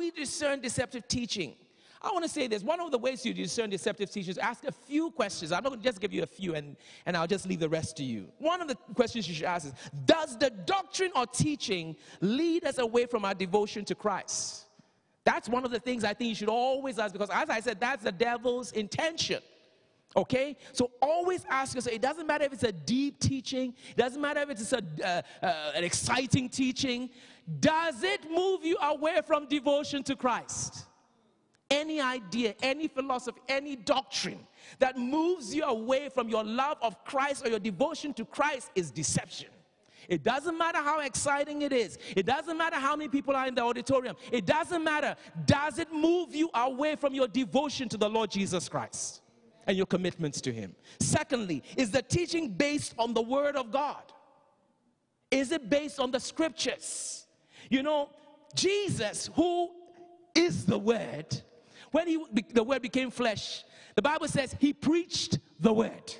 [0.00, 1.54] we discern deceptive teaching?
[2.02, 2.62] I want to say this.
[2.62, 5.52] One of the ways you discern deceptive teachers, ask a few questions.
[5.52, 7.68] I'm not going to just give you a few and, and I'll just leave the
[7.68, 8.28] rest to you.
[8.38, 9.74] One of the questions you should ask is
[10.06, 14.64] Does the doctrine or teaching lead us away from our devotion to Christ?
[15.24, 17.78] That's one of the things I think you should always ask because, as I said,
[17.78, 19.42] that's the devil's intention.
[20.16, 20.56] Okay?
[20.72, 24.40] So always ask yourself, it doesn't matter if it's a deep teaching, it doesn't matter
[24.40, 27.10] if it's a, uh, uh, an exciting teaching,
[27.60, 30.86] does it move you away from devotion to Christ?
[31.70, 34.40] any idea, any philosophy, any doctrine
[34.78, 38.90] that moves you away from your love of Christ or your devotion to Christ is
[38.90, 39.48] deception.
[40.08, 41.96] It doesn't matter how exciting it is.
[42.16, 44.16] It doesn't matter how many people are in the auditorium.
[44.32, 45.14] It doesn't matter.
[45.44, 49.22] Does it move you away from your devotion to the Lord Jesus Christ
[49.66, 50.74] and your commitments to Him?
[51.00, 54.02] Secondly, is the teaching based on the Word of God?
[55.30, 57.26] Is it based on the Scriptures?
[57.68, 58.10] You know,
[58.54, 59.70] Jesus, who
[60.34, 61.42] is the Word,
[61.90, 66.14] when he, the word became flesh, the Bible says he preached the word.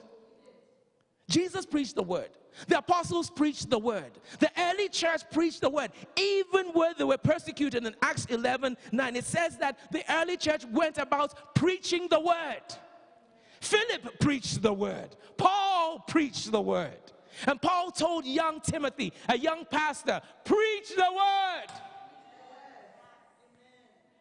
[1.28, 2.30] Jesus preached the word.
[2.66, 4.10] The apostles preached the word.
[4.40, 5.92] The early church preached the word.
[6.16, 10.64] Even when they were persecuted in Acts 11 9, it says that the early church
[10.66, 12.62] went about preaching the word.
[13.60, 15.16] Philip preached the word.
[15.36, 16.98] Paul preached the word.
[17.46, 21.80] And Paul told young Timothy, a young pastor, preach the word.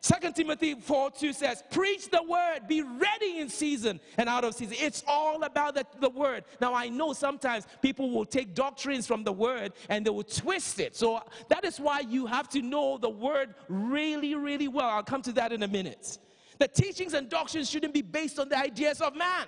[0.01, 4.55] Second Timothy 4 2 says, Preach the word, be ready in season and out of
[4.55, 4.77] season.
[4.79, 6.45] It's all about the, the word.
[6.61, 10.79] Now, I know sometimes people will take doctrines from the word and they will twist
[10.79, 10.95] it.
[10.95, 14.87] So that is why you have to know the word really, really well.
[14.87, 16.17] I'll come to that in a minute.
[16.59, 19.47] The teachings and doctrines shouldn't be based on the ideas of man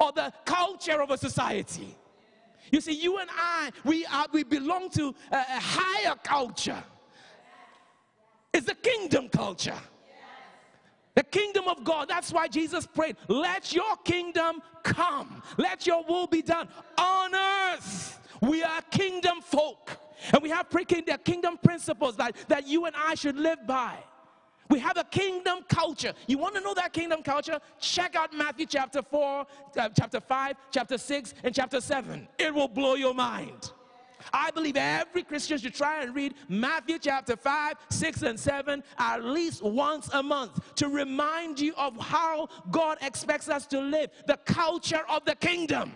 [0.00, 1.96] or the culture of a society.
[2.70, 6.82] You see, you and I, we, are, we belong to a, higher culture.
[8.52, 9.78] It's the kingdom culture.
[11.14, 12.08] The kingdom of God.
[12.08, 15.42] That's why Jesus prayed, Let your kingdom come.
[15.56, 16.68] Let your will be done
[16.98, 18.20] on earth.
[18.42, 19.98] We are kingdom folk.
[20.32, 23.96] And we have the kingdom principles that, that you and I should live by.
[24.68, 26.12] We have a kingdom culture.
[26.26, 27.60] You want to know that kingdom culture?
[27.80, 29.46] Check out Matthew chapter 4,
[29.78, 32.26] uh, chapter 5, chapter 6, and chapter 7.
[32.38, 33.72] It will blow your mind.
[34.32, 39.24] I believe every Christian should try and read Matthew chapter 5, 6, and 7 at
[39.24, 44.36] least once a month to remind you of how God expects us to live, the
[44.38, 45.92] culture of the kingdom.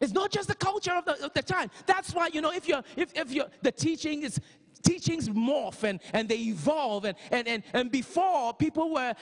[0.00, 1.70] It's not just the culture of the, of the time.
[1.86, 4.38] That's why, you know, if you're, if, if you're, the teaching is,
[4.84, 7.04] teachings morph and, and they evolve.
[7.04, 9.14] And, and, and, and before, people were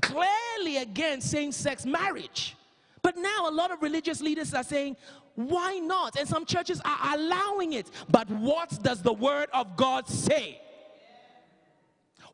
[0.00, 2.56] clearly against same sex marriage.
[3.02, 4.96] But now a lot of religious leaders are saying,
[5.34, 6.18] why not?
[6.18, 7.90] And some churches are allowing it.
[8.10, 10.60] But what does the word of God say?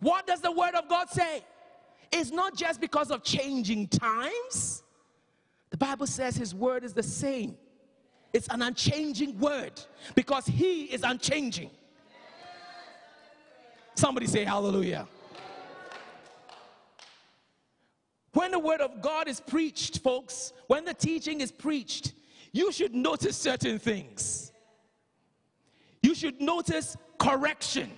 [0.00, 1.44] What does the word of God say?
[2.12, 4.82] It's not just because of changing times.
[5.70, 7.56] The Bible says his word is the same.
[8.32, 9.80] It's an unchanging word
[10.14, 11.70] because he is unchanging.
[13.96, 15.08] Somebody say hallelujah.
[18.34, 22.12] When the word of God is preached, folks, when the teaching is preached,
[22.52, 24.52] you should notice certain things.
[26.02, 27.90] You should notice correction.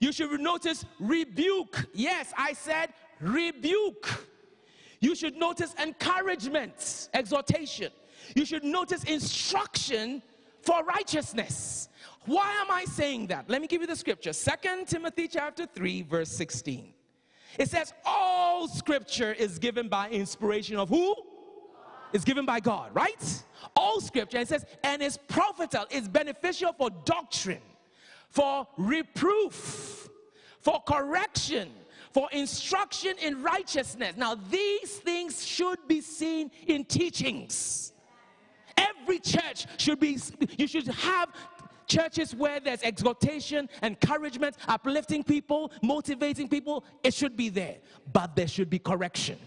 [0.00, 1.86] You should notice rebuke.
[1.92, 4.26] Yes, I said rebuke.
[5.00, 7.92] You should notice encouragement, exhortation.
[8.34, 10.22] You should notice instruction
[10.62, 11.90] for righteousness.
[12.26, 13.48] Why am I saying that?
[13.48, 14.32] Let me give you the scripture.
[14.32, 16.92] Second Timothy chapter 3 verse 16.
[17.58, 21.14] It says all scripture is given by inspiration of who?
[22.12, 23.42] It's given by God, right?
[23.74, 24.38] All scripture.
[24.38, 27.62] It says, and is profitable, is beneficial for doctrine,
[28.30, 30.08] for reproof,
[30.60, 31.70] for correction,
[32.12, 34.16] for instruction in righteousness.
[34.16, 37.92] Now, these things should be seen in teachings.
[38.76, 40.18] Every church should be,
[40.56, 41.30] you should have
[41.86, 47.76] churches where there's exhortation, encouragement, uplifting people, motivating people, it should be there.
[48.12, 49.38] But there should be correction.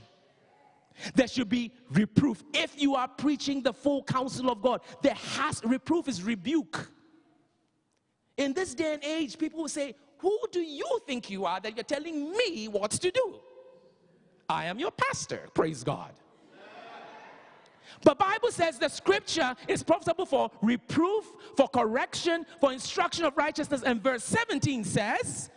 [1.16, 2.44] There should be reproof.
[2.54, 6.90] If you are preaching the full counsel of God, there has reproof is rebuke.
[8.38, 11.76] In this day and age, people will say, Who do you think you are that
[11.76, 13.36] you're telling me what to do?
[14.48, 15.48] I am your pastor.
[15.54, 16.12] Praise God.
[18.04, 21.26] But Bible says the scripture is profitable for reproof,
[21.58, 23.84] for correction, for instruction of righteousness.
[23.84, 25.50] And verse 17 says,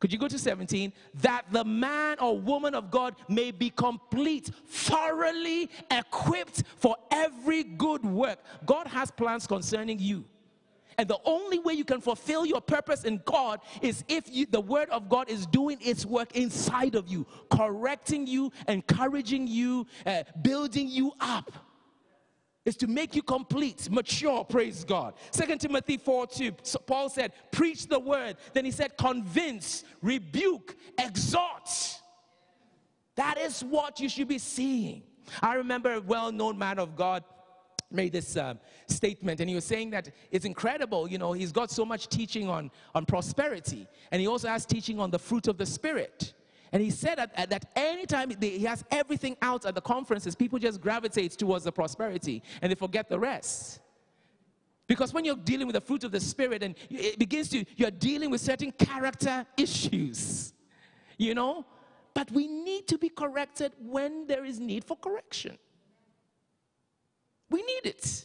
[0.00, 0.92] could you go to 17?
[1.16, 8.04] That the man or woman of God may be complete, thoroughly equipped for every good
[8.04, 8.38] work.
[8.64, 10.24] God has plans concerning you.
[10.98, 14.60] And the only way you can fulfill your purpose in God is if you, the
[14.60, 20.22] Word of God is doing its work inside of you, correcting you, encouraging you, uh,
[20.42, 21.52] building you up.
[22.66, 25.14] Is to make you complete, mature, praise God.
[25.30, 28.36] Second Timothy 4 2, so Paul said, Preach the word.
[28.52, 31.70] Then he said, Convince, rebuke, exhort.
[33.16, 35.02] That is what you should be seeing.
[35.40, 37.24] I remember a well known man of God
[37.90, 38.54] made this uh,
[38.86, 42.48] statement and he was saying that it's incredible you know he's got so much teaching
[42.48, 46.34] on on prosperity and he also has teaching on the fruit of the spirit.
[46.72, 50.80] And he said that, that anytime he has everything out at the conferences people just
[50.80, 53.80] gravitate towards the prosperity and they forget the rest.
[54.86, 57.90] Because when you're dealing with the fruit of the spirit and it begins to you're
[57.90, 60.52] dealing with certain character issues
[61.20, 61.66] you know?
[62.14, 65.58] But we need to be corrected when there is need for correction
[67.50, 68.24] we need it.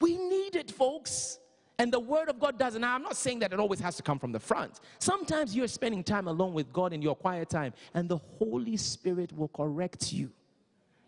[0.00, 1.38] We need it, folks.
[1.78, 2.80] And the Word of God doesn't.
[2.80, 4.80] Now, I'm not saying that it always has to come from the front.
[4.98, 9.32] Sometimes you're spending time alone with God in your quiet time, and the Holy Spirit
[9.36, 10.30] will correct you.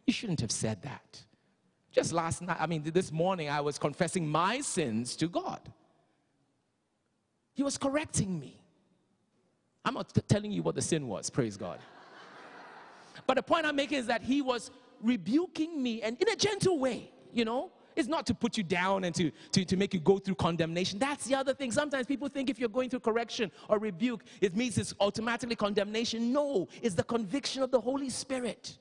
[0.07, 1.23] You shouldn't have said that.
[1.91, 5.61] Just last night, I mean, this morning, I was confessing my sins to God.
[7.55, 8.61] He was correcting me.
[9.85, 11.79] I'm not telling you what the sin was, praise God.
[13.27, 14.71] But the point I'm making is that He was
[15.03, 17.73] rebuking me and in a gentle way, you know.
[17.97, 21.01] It's not to put you down and to, to, to make you go through condemnation.
[21.01, 21.73] That's the other thing.
[21.73, 26.33] Sometimes people think if you're going through correction or rebuke, it means it's automatically condemnation.
[26.33, 28.79] No, it's the conviction of the Holy Spirit.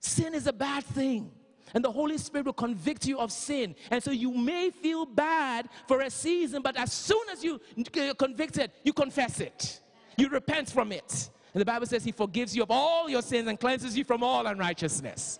[0.00, 1.30] Sin is a bad thing.
[1.72, 3.74] And the Holy Spirit will convict you of sin.
[3.90, 7.82] And so you may feel bad for a season, but as soon as you uh,
[7.92, 9.80] get convicted, you confess it.
[10.16, 11.30] You repent from it.
[11.54, 14.22] And the Bible says He forgives you of all your sins and cleanses you from
[14.22, 15.38] all unrighteousness.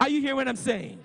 [0.00, 1.00] Are you hearing what I'm saying?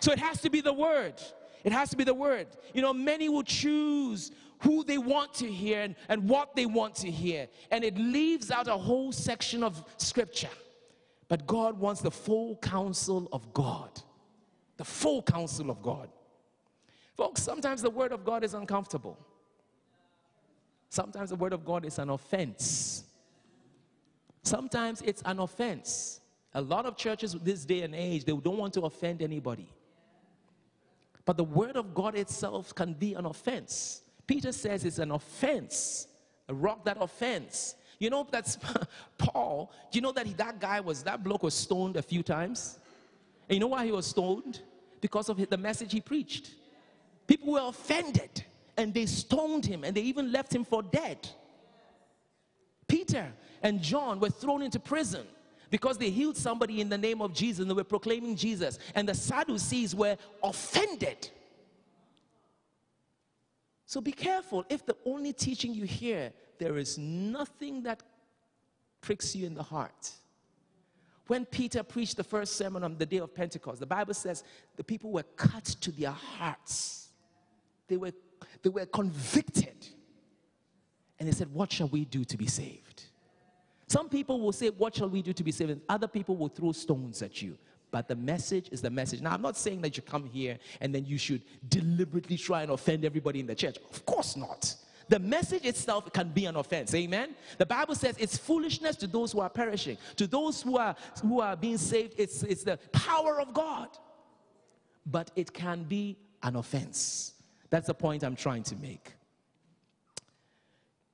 [0.00, 1.14] So it has to be the Word.
[1.62, 2.48] It has to be the Word.
[2.74, 6.94] You know, many will choose who they want to hear and, and what they want
[6.96, 7.48] to hear.
[7.70, 10.50] And it leaves out a whole section of Scripture.
[11.28, 13.90] But God wants the full counsel of God.
[14.76, 16.08] The full counsel of God.
[17.16, 19.18] Folks, sometimes the Word of God is uncomfortable.
[20.90, 23.04] Sometimes the Word of God is an offense.
[24.44, 26.20] Sometimes it's an offense.
[26.52, 29.68] A lot of churches this day and age, they don't want to offend anybody.
[31.24, 34.02] But the word of God itself can be an offense.
[34.26, 36.06] Peter says it's an offense,
[36.48, 37.74] a rock that offends.
[37.98, 38.58] You know, that's
[39.18, 39.72] Paul.
[39.90, 42.78] Do you know that he, that guy was, that bloke was stoned a few times?
[43.48, 44.60] And you know why he was stoned?
[45.00, 46.50] Because of the message he preached.
[47.26, 48.44] People were offended
[48.76, 51.26] and they stoned him and they even left him for dead.
[52.86, 55.26] Peter and John were thrown into prison
[55.70, 58.78] because they healed somebody in the name of Jesus and they were proclaiming Jesus.
[58.94, 61.30] And the Sadducees were offended.
[63.86, 68.02] So be careful if the only teaching you hear, there is nothing that
[69.00, 70.12] pricks you in the heart.
[71.26, 74.44] When Peter preached the first sermon on the day of Pentecost, the Bible says
[74.76, 77.08] the people were cut to their hearts.
[77.88, 78.12] They were,
[78.62, 79.88] they were convicted.
[81.18, 83.04] And they said, What shall we do to be saved?
[83.86, 85.70] Some people will say, What shall we do to be saved?
[85.70, 87.56] And other people will throw stones at you.
[87.90, 89.22] But the message is the message.
[89.22, 92.72] Now, I'm not saying that you come here and then you should deliberately try and
[92.72, 93.78] offend everybody in the church.
[93.92, 94.74] Of course not.
[95.08, 96.92] The message itself can be an offense.
[96.94, 97.36] Amen.
[97.58, 99.96] The Bible says it's foolishness to those who are perishing.
[100.16, 103.88] To those who are who are being saved, it's, it's the power of God.
[105.06, 107.34] But it can be an offense.
[107.70, 109.12] That's the point I'm trying to make.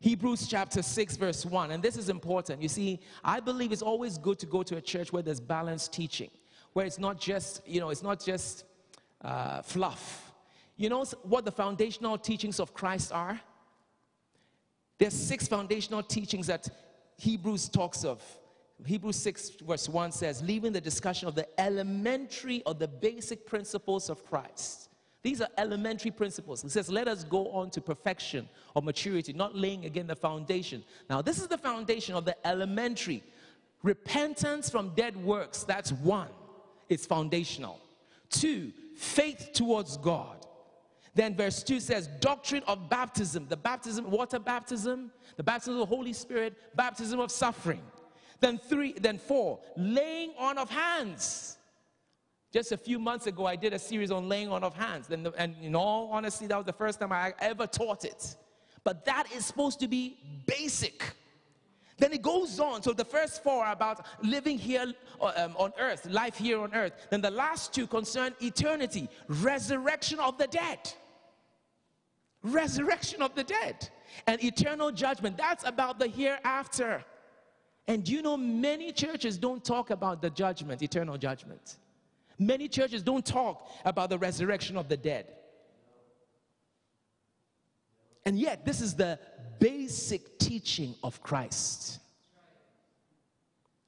[0.01, 1.73] Hebrews chapter 6, verse 1.
[1.73, 2.63] And this is important.
[2.63, 5.93] You see, I believe it's always good to go to a church where there's balanced
[5.93, 6.31] teaching,
[6.73, 8.65] where it's not just, you know, it's not just
[9.23, 10.33] uh, fluff.
[10.77, 13.39] You know what the foundational teachings of Christ are?
[14.99, 16.69] There's six foundational teachings that
[17.19, 18.23] Hebrews talks of.
[18.87, 24.09] Hebrews 6, verse 1 says, leaving the discussion of the elementary or the basic principles
[24.09, 24.90] of Christ.
[25.23, 26.65] These are elementary principles.
[26.65, 30.83] It says, let us go on to perfection or maturity, not laying again the foundation.
[31.11, 33.23] Now, this is the foundation of the elementary.
[33.83, 36.29] Repentance from dead works, that's one,
[36.89, 37.81] it's foundational.
[38.31, 40.47] Two, faith towards God.
[41.15, 43.47] Then verse 2 says, doctrine of baptism.
[43.49, 47.83] The baptism, water baptism, the baptism of the Holy Spirit, baptism of suffering.
[48.39, 51.59] Then three, then four, laying on of hands.
[52.53, 55.09] Just a few months ago, I did a series on laying on of hands.
[55.11, 58.37] And, the, and in all honesty, that was the first time I ever taught it.
[58.83, 61.15] But that is supposed to be basic.
[61.99, 62.83] Then it goes on.
[62.83, 66.75] So the first four are about living here uh, um, on earth, life here on
[66.75, 66.93] earth.
[67.11, 70.93] Then the last two concern eternity, resurrection of the dead.
[72.43, 73.91] Resurrection of the dead
[74.27, 75.37] and eternal judgment.
[75.37, 77.05] That's about the hereafter.
[77.87, 81.77] And you know, many churches don't talk about the judgment, eternal judgment.
[82.41, 85.27] Many churches don't talk about the resurrection of the dead.
[88.25, 89.19] And yet, this is the
[89.59, 92.01] basic teaching of Christ.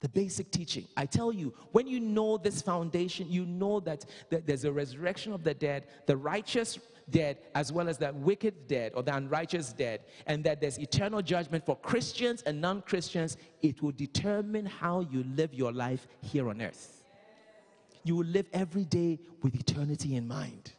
[0.01, 0.87] The basic teaching.
[0.99, 5.33] I tell you, when you know this foundation, you know that, that there's a resurrection
[5.33, 6.79] of the dead, the righteous
[7.09, 11.23] dead, as well as the wicked dead or the unrighteous dead, and that there's eternal
[11.23, 13.39] judgment for Christians and non Christians.
[13.63, 17.02] It will determine how you live your life here on earth.
[18.05, 20.73] You will live every day with eternity in mind.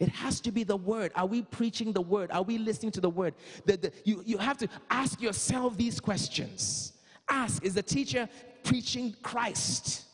[0.00, 1.10] It has to be the word.
[1.16, 2.30] Are we preaching the word?
[2.30, 3.34] Are we listening to the word?
[3.64, 6.92] The, the, you, you have to ask yourself these questions.
[7.28, 8.28] Ask Is the teacher
[8.62, 10.04] preaching Christ?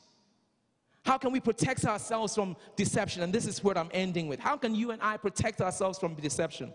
[1.04, 3.22] How can we protect ourselves from deception?
[3.22, 4.40] And this is what I'm ending with.
[4.40, 6.72] How can you and I protect ourselves from deception?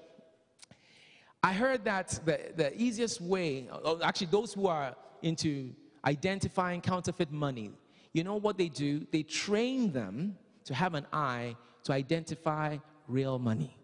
[1.41, 5.71] I heard that the, the easiest way, oh, actually, those who are into
[6.05, 7.71] identifying counterfeit money,
[8.13, 9.05] you know what they do?
[9.11, 13.75] They train them to have an eye to identify real money.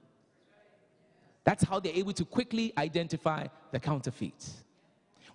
[1.43, 4.49] That's how they're able to quickly identify the counterfeit.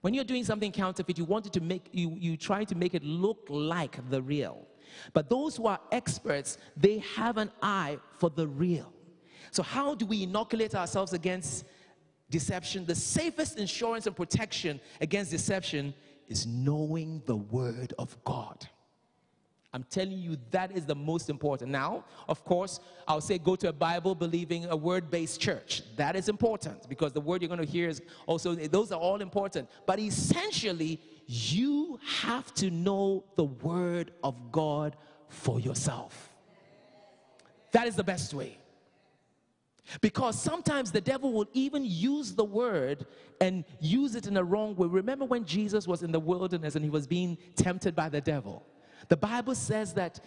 [0.01, 2.95] When you're doing something counterfeit, you want it to make you, you try to make
[2.95, 4.67] it look like the real.
[5.13, 8.93] But those who are experts, they have an eye for the real.
[9.53, 11.65] So, how do we inoculate ourselves against
[12.29, 12.87] deception?
[12.87, 15.95] The safest insurance and protection against deception
[16.29, 18.67] is knowing the Word of God.
[19.73, 21.71] I'm telling you, that is the most important.
[21.71, 25.83] Now, of course, I'll say go to a Bible believing, a word based church.
[25.97, 29.21] That is important because the word you're going to hear is also, those are all
[29.21, 29.69] important.
[29.87, 34.97] But essentially, you have to know the word of God
[35.29, 36.33] for yourself.
[37.71, 38.59] That is the best way.
[40.01, 43.07] Because sometimes the devil will even use the word
[43.41, 44.89] and use it in a wrong way.
[44.89, 48.67] Remember when Jesus was in the wilderness and he was being tempted by the devil?
[49.11, 50.21] The Bible says that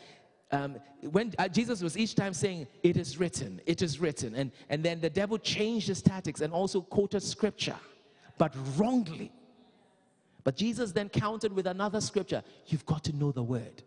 [0.52, 0.76] um,
[1.10, 4.84] when uh, Jesus was each time saying, It is written, it is written, and, and
[4.84, 7.78] then the devil changed his tactics and also quoted scripture,
[8.38, 9.32] but wrongly.
[10.44, 13.84] But Jesus then countered with another scripture You've got to know the word.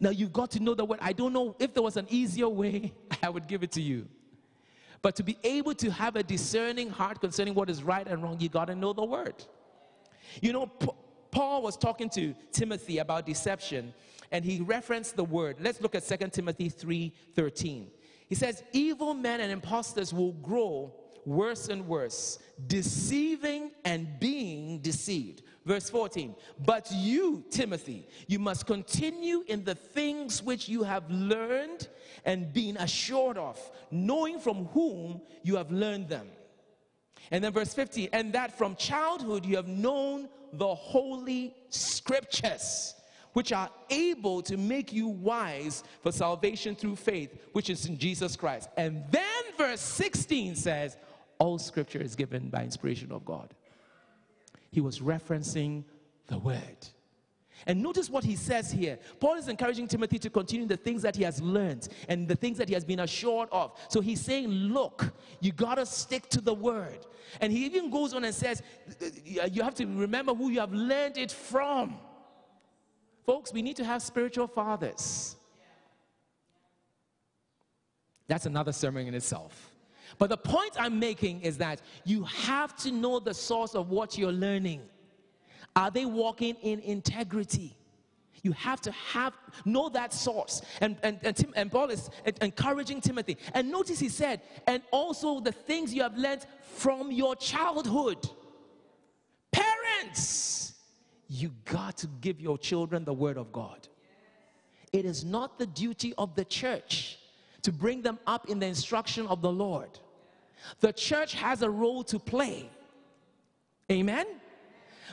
[0.00, 0.98] Now, you've got to know the word.
[1.02, 4.08] I don't know if there was an easier way, I would give it to you.
[5.02, 8.40] But to be able to have a discerning heart concerning what is right and wrong,
[8.40, 9.34] you got to know the word.
[10.40, 10.70] You know,
[11.32, 13.92] Paul was talking to Timothy about deception,
[14.30, 15.56] and he referenced the word.
[15.60, 17.88] Let's look at 2 Timothy 3:13.
[18.28, 25.42] He says, Evil men and impostors will grow worse and worse, deceiving and being deceived.
[25.64, 26.34] Verse 14,
[26.64, 31.88] but you, Timothy, you must continue in the things which you have learned
[32.24, 33.58] and been assured of,
[33.90, 36.26] knowing from whom you have learned them.
[37.30, 42.94] And then verse 15, and that from childhood you have known the holy scriptures,
[43.32, 48.36] which are able to make you wise for salvation through faith, which is in Jesus
[48.36, 48.68] Christ.
[48.76, 50.96] And then verse 16 says,
[51.38, 53.54] All scripture is given by inspiration of God.
[54.70, 55.84] He was referencing
[56.26, 56.88] the word.
[57.66, 58.98] And notice what he says here.
[59.20, 62.58] Paul is encouraging Timothy to continue the things that he has learned and the things
[62.58, 63.72] that he has been assured of.
[63.88, 67.06] So he's saying, Look, you got to stick to the word.
[67.40, 68.62] And he even goes on and says,
[69.00, 71.98] uh, You have to remember who you have learned it from.
[73.24, 75.36] Folks, we need to have spiritual fathers.
[78.26, 79.70] That's another sermon in itself.
[80.18, 84.18] But the point I'm making is that you have to know the source of what
[84.18, 84.82] you're learning.
[85.74, 87.76] Are they walking in integrity?
[88.42, 90.62] You have to have know that source.
[90.80, 92.10] And, and, and, Tim, and Paul is
[92.40, 93.36] encouraging Timothy.
[93.54, 98.28] And notice he said, and also the things you have learned from your childhood.
[99.52, 100.74] Parents,
[101.28, 103.86] you got to give your children the word of God.
[104.92, 107.18] It is not the duty of the church
[107.62, 109.88] to bring them up in the instruction of the Lord.
[110.80, 112.68] The church has a role to play.
[113.90, 114.26] Amen.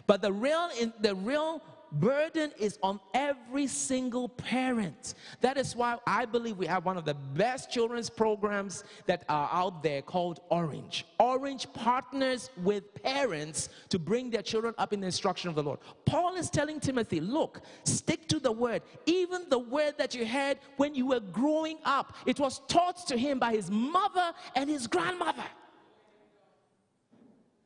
[0.07, 5.15] But the real, the real burden is on every single parent.
[5.41, 9.49] That is why I believe we have one of the best children's programs that are
[9.51, 11.05] out there called Orange.
[11.19, 15.79] Orange partners with parents to bring their children up in the instruction of the Lord.
[16.05, 18.81] Paul is telling Timothy, look, stick to the word.
[19.05, 23.17] Even the word that you heard when you were growing up, it was taught to
[23.17, 25.43] him by his mother and his grandmother.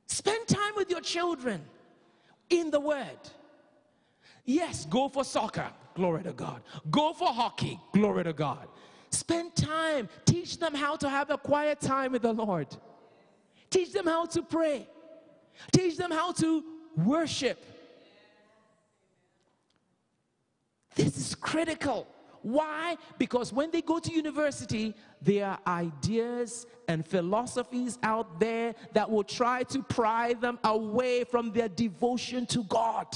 [0.07, 1.63] Spend time with your children.
[2.49, 3.19] In the Word.
[4.45, 6.61] Yes, go for soccer, glory to God.
[6.91, 8.67] Go for hockey, glory to God.
[9.09, 12.67] Spend time, teach them how to have a quiet time with the Lord.
[13.69, 14.87] Teach them how to pray.
[15.71, 16.63] Teach them how to
[16.97, 17.63] worship.
[20.95, 22.07] This is critical.
[22.43, 22.97] Why?
[23.17, 29.23] Because when they go to university, there are ideas and philosophies out there that will
[29.23, 33.07] try to pry them away from their devotion to God.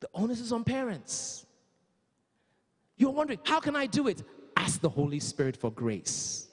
[0.00, 1.44] The onus is on parents.
[2.96, 4.22] You're wondering, how can I do it?
[4.56, 6.47] Ask the Holy Spirit for grace.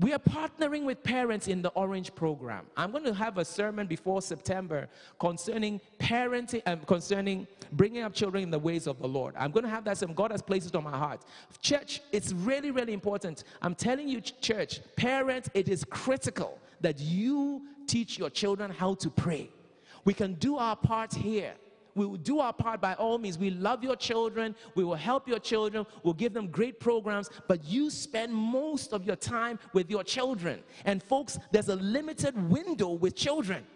[0.00, 2.66] We are partnering with parents in the Orange program.
[2.76, 4.88] I'm going to have a sermon before September
[5.18, 9.34] concerning parenting, um, concerning bringing up children in the ways of the Lord.
[9.36, 10.14] I'm going to have that sermon.
[10.14, 11.24] God has placed it on my heart.
[11.62, 13.42] Church, it's really, really important.
[13.60, 19.10] I'm telling you, church, parents, it is critical that you teach your children how to
[19.10, 19.50] pray.
[20.04, 21.54] We can do our part here
[21.98, 23.38] we will do our part by all means.
[23.38, 24.54] We love your children.
[24.76, 25.84] We will help your children.
[26.02, 27.28] We'll give them great programs.
[27.48, 30.62] But you spend most of your time with your children.
[30.84, 33.66] And folks, there's a limited window with children.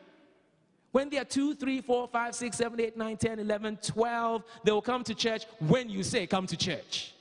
[0.92, 4.72] When they are 2, 3, 4, 5, 6, 7, 8, 9, 10, 11, 12, they
[4.72, 7.14] will come to church when you say come to church.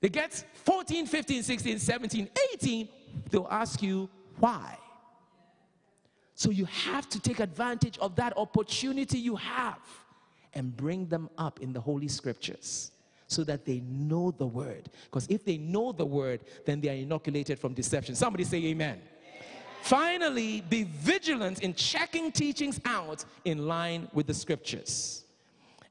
[0.00, 2.88] They get 14, 15, 16, 17, 18,
[3.30, 4.76] they'll ask you why.
[6.40, 9.78] So you have to take advantage of that opportunity you have
[10.54, 12.92] and bring them up in the Holy Scriptures
[13.26, 14.88] so that they know the word.
[15.04, 18.14] Because if they know the word, then they are inoculated from deception.
[18.14, 19.02] Somebody say amen.
[19.02, 19.02] amen.
[19.82, 25.24] Finally, be vigilant in checking teachings out in line with the scriptures.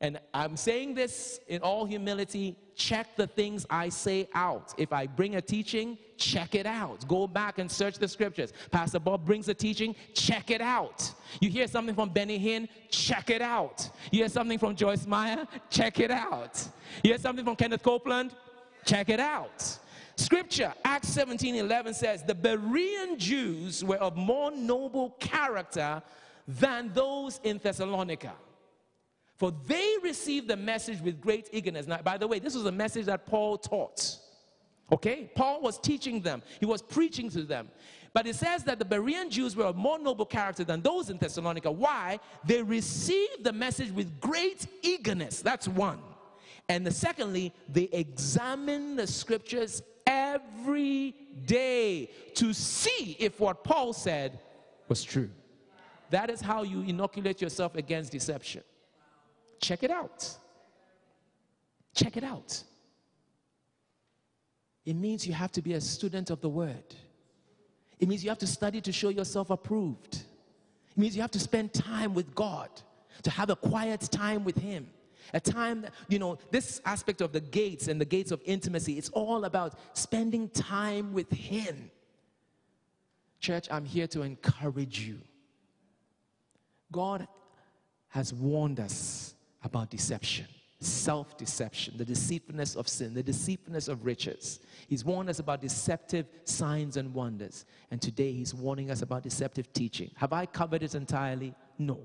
[0.02, 4.74] And I'm saying this in all humility check the things I say out.
[4.78, 7.06] If I bring a teaching, check it out.
[7.08, 8.54] Go back and search the scriptures.
[8.72, 11.12] Pastor Bob brings a teaching, check it out.
[11.42, 13.90] You hear something from Benny Hinn, check it out.
[14.12, 16.66] You hear something from Joyce Meyer, check it out.
[17.04, 18.34] You hear something from Kenneth Copeland,
[18.86, 19.78] check it out.
[20.16, 26.02] Scripture, Acts 17 11 says, The Berean Jews were of more noble character
[26.48, 28.34] than those in Thessalonica.
[29.40, 31.88] For they received the message with great eagerness.
[31.88, 34.18] Now, by the way, this was a message that Paul taught.
[34.92, 35.32] Okay?
[35.34, 37.70] Paul was teaching them, he was preaching to them.
[38.12, 41.18] But it says that the Berean Jews were of more noble character than those in
[41.18, 41.72] Thessalonica.
[41.72, 42.20] Why?
[42.44, 45.42] They received the message with great eagerness.
[45.42, 46.00] That's one.
[46.68, 54.40] And the secondly, they examined the scriptures every day to see if what Paul said
[54.88, 55.30] was true.
[56.10, 58.64] That is how you inoculate yourself against deception.
[59.60, 60.38] Check it out.
[61.94, 62.64] Check it out.
[64.86, 66.96] It means you have to be a student of the word.
[68.00, 70.16] It means you have to study to show yourself approved.
[70.16, 72.70] It means you have to spend time with God,
[73.24, 74.90] to have a quiet time with Him.
[75.34, 78.98] A time that, you know, this aspect of the gates and the gates of intimacy,
[78.98, 81.92] it's all about spending time with Him.
[83.40, 85.20] Church, I'm here to encourage you.
[86.92, 87.28] God
[88.08, 90.48] has warned us about deception,
[90.80, 94.60] self deception, the deceitfulness of sin, the deceitfulness of riches.
[94.88, 97.66] He's warned us about deceptive signs and wonders.
[97.92, 100.12] And today he's warning us about deceptive teaching.
[100.16, 101.54] Have I covered it entirely?
[101.78, 102.00] No.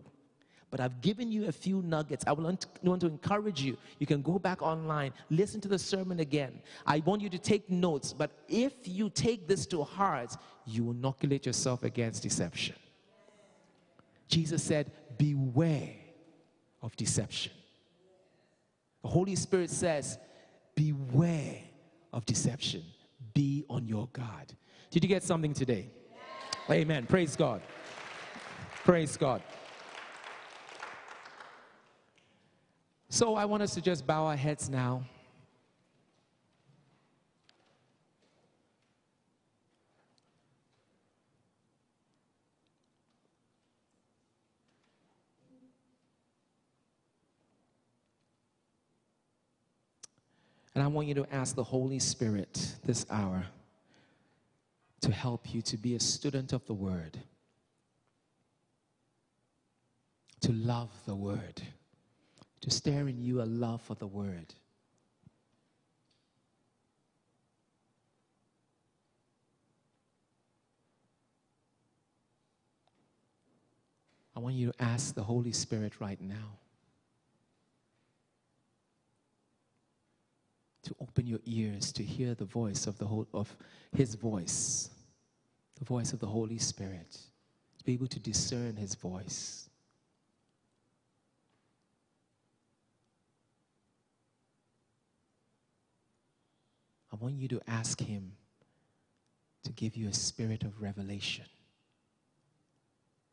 [0.70, 2.24] But I've given you a few nuggets.
[2.26, 3.78] I want to encourage you.
[4.00, 6.60] You can go back online, listen to the sermon again.
[6.84, 8.12] I want you to take notes.
[8.12, 10.36] But if you take this to heart,
[10.66, 12.74] you inoculate yourself against deception.
[14.26, 15.92] Jesus said, Beware
[16.84, 17.50] of deception.
[19.02, 20.18] The Holy Spirit says,
[20.76, 21.56] Beware
[22.12, 22.84] of deception.
[23.32, 24.52] Be on your guard.
[24.90, 25.90] Did you get something today?
[26.70, 27.06] Amen.
[27.06, 27.62] Praise God.
[28.84, 29.42] Praise God.
[33.08, 35.04] So I want us to just bow our heads now.
[50.74, 53.46] And I want you to ask the Holy Spirit this hour
[55.02, 57.18] to help you to be a student of the Word,
[60.40, 61.62] to love the Word,
[62.62, 64.54] to stir in you a love for the Word.
[74.36, 76.58] I want you to ask the Holy Spirit right now
[80.84, 83.54] to open your ears to hear the voice of the whole of
[83.92, 84.90] his voice
[85.78, 87.18] the voice of the Holy Spirit,
[87.78, 89.68] to be able to discern His voice.
[97.12, 98.32] I want you to ask Him
[99.64, 101.46] to give you a spirit of revelation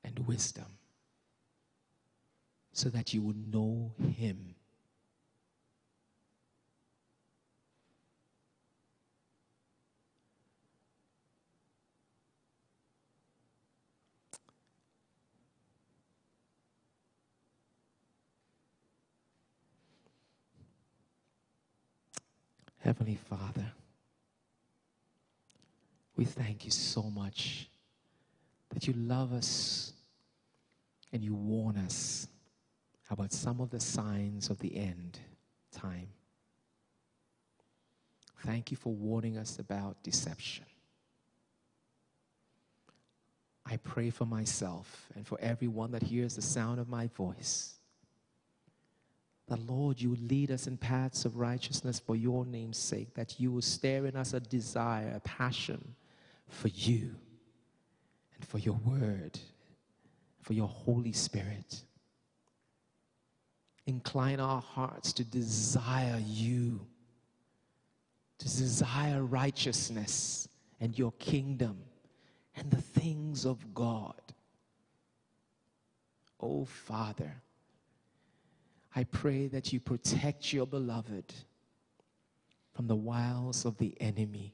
[0.04, 0.78] and wisdom
[2.74, 4.51] so that you would know Him.
[22.84, 23.72] Heavenly Father,
[26.16, 27.70] we thank you so much
[28.70, 29.94] that you love us
[31.14, 32.28] and you warn us
[33.12, 35.20] about some of the signs of the end
[35.72, 36.08] time.
[38.46, 40.66] Thank you for warning us about deception.
[43.64, 47.76] I pray for myself and for everyone that hears the sound of my voice
[49.52, 53.52] that, Lord, you lead us in paths of righteousness for your name's sake, that you
[53.52, 55.94] will stir in us a desire, a passion
[56.48, 57.14] for you
[58.34, 59.38] and for your word,
[60.40, 61.82] for your Holy Spirit.
[63.88, 66.80] Incline our hearts to desire you,
[68.38, 70.48] to desire righteousness
[70.80, 71.78] and your kingdom
[72.56, 74.22] and the things of God.
[76.40, 77.34] Oh, Father
[78.96, 81.34] I pray that you protect your beloved
[82.74, 84.54] from the wiles of the enemy.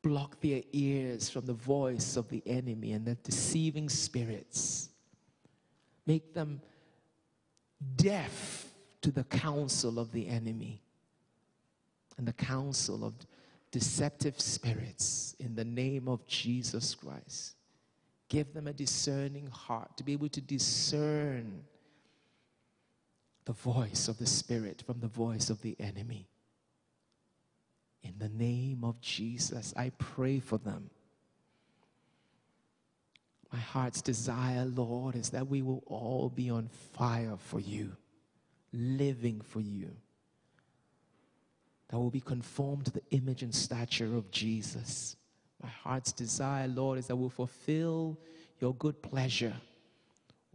[0.00, 4.88] Block their ears from the voice of the enemy and the deceiving spirits.
[6.06, 6.62] Make them
[7.96, 8.66] deaf
[9.02, 10.82] to the counsel of the enemy
[12.16, 13.14] and the counsel of
[13.70, 17.54] deceptive spirits in the name of Jesus Christ.
[18.28, 21.64] Give them a discerning heart to be able to discern
[23.48, 26.28] the voice of the Spirit from the voice of the enemy.
[28.02, 30.90] In the name of Jesus, I pray for them.
[33.50, 37.96] My heart's desire, Lord, is that we will all be on fire for you,
[38.70, 39.96] living for you.
[41.88, 45.16] That will be conformed to the image and stature of Jesus.
[45.62, 48.18] My heart's desire, Lord, is that we'll fulfill
[48.60, 49.54] your good pleasure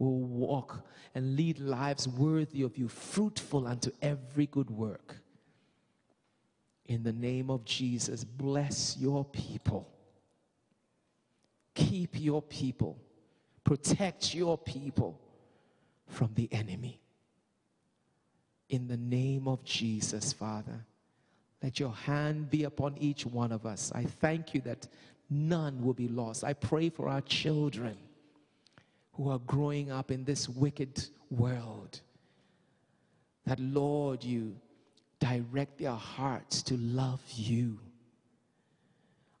[0.04, 5.16] will walk and lead lives worthy of you, fruitful unto every good work.
[6.86, 9.88] In the name of Jesus, bless your people.
[11.74, 12.98] Keep your people.
[13.64, 15.18] Protect your people
[16.06, 17.00] from the enemy.
[18.68, 20.84] In the name of Jesus, Father,
[21.62, 23.90] let your hand be upon each one of us.
[23.94, 24.86] I thank you that
[25.30, 26.44] none will be lost.
[26.44, 27.96] I pray for our children
[29.16, 32.00] who are growing up in this wicked world.
[33.46, 34.56] That, Lord, you
[35.20, 37.78] direct their hearts to love you.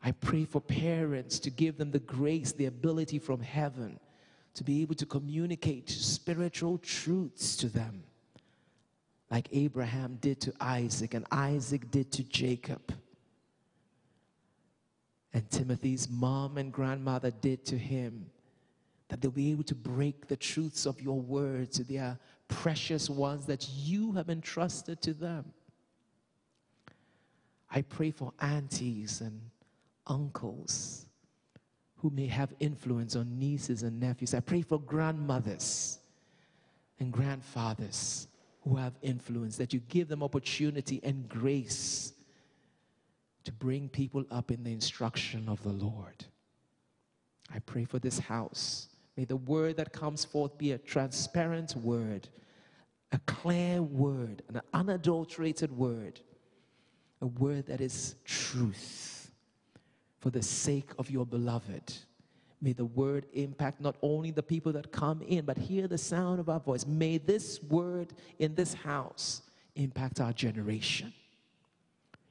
[0.02, 3.98] I pray for parents to give them the grace, the ability from heaven
[4.54, 8.04] to be able to communicate spiritual truths to them,
[9.30, 12.94] like Abraham did to Isaac and Isaac did to Jacob.
[15.32, 18.26] And Timothy's mom and grandmother did to him
[19.08, 23.46] that they'll be able to break the truths of your words, to their precious ones
[23.46, 25.52] that you have entrusted to them.
[27.70, 29.40] I pray for aunties and
[30.06, 31.06] uncles
[31.96, 34.34] who may have influence on nieces and nephews.
[34.34, 35.98] I pray for grandmothers
[37.00, 38.28] and grandfathers
[38.62, 42.14] who have influence, that you give them opportunity and grace
[43.44, 46.24] to bring people up in the instruction of the Lord.
[47.54, 52.28] I pray for this house May the word that comes forth be a transparent word,
[53.12, 56.20] a clear word, an unadulterated word,
[57.20, 59.30] a word that is truth
[60.18, 61.94] for the sake of your beloved.
[62.60, 66.40] May the word impact not only the people that come in, but hear the sound
[66.40, 66.86] of our voice.
[66.86, 69.42] May this word in this house
[69.76, 71.12] impact our generation.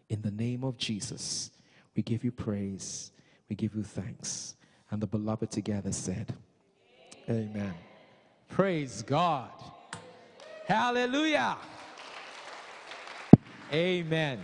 [0.10, 1.52] In the name of Jesus,
[1.96, 3.12] we give you praise,
[3.48, 4.56] we give you thanks.
[4.90, 6.34] And the beloved together said,
[7.30, 7.74] Amen.
[8.50, 9.50] Praise God.
[10.68, 11.58] Hallelujah.
[13.72, 14.40] Amen.